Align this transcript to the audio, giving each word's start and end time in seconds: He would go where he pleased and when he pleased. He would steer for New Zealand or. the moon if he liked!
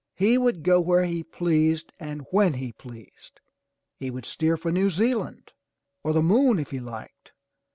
He 0.15 0.35
would 0.35 0.63
go 0.63 0.81
where 0.81 1.03
he 1.05 1.21
pleased 1.23 1.93
and 1.99 2.25
when 2.31 2.55
he 2.55 2.71
pleased. 2.71 3.39
He 3.99 4.09
would 4.09 4.25
steer 4.25 4.57
for 4.57 4.71
New 4.71 4.89
Zealand 4.89 5.51
or. 6.03 6.11
the 6.11 6.23
moon 6.23 6.57
if 6.57 6.71
he 6.71 6.79
liked! 6.79 7.33